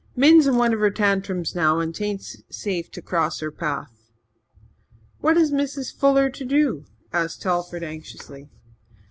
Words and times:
Min's 0.15 0.47
in 0.47 0.55
one 0.55 0.73
of 0.73 0.79
her 0.79 0.89
tantrums 0.89 1.53
now 1.53 1.79
and 1.79 1.93
'tain't 1.93 2.23
safe 2.49 2.89
to 2.89 3.03
cross 3.03 3.39
her 3.39 3.51
path." 3.51 4.09
"What 5.19 5.37
is 5.37 5.51
Mrs. 5.51 5.95
Fuller 5.95 6.31
to 6.31 6.43
do?" 6.43 6.85
asked 7.13 7.43
Telford 7.43 7.83
anxiously. 7.83 8.49